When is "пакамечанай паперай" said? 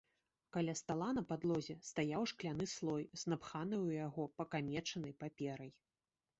4.43-5.75